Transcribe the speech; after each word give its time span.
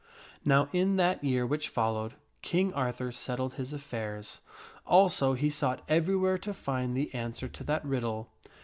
Now 0.43 0.67
in 0.73 0.95
that 0.95 1.23
year 1.23 1.45
which 1.45 1.69
followed, 1.69 2.15
King 2.41 2.73
Arthur 2.73 3.11
settled 3.11 3.53
his 3.53 3.71
affairs. 3.71 4.41
Also 4.83 5.33
he 5.33 5.51
sought 5.51 5.83
everywhere 5.87 6.39
to 6.39 6.55
find 6.55 6.97
the 6.97 7.13
answer 7.13 7.47
to 7.47 7.63
that 7.65 7.85
riddle. 7.85 8.27